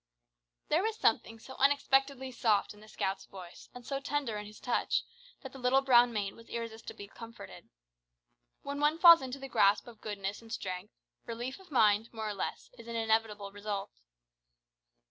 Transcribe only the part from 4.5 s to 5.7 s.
touch, that the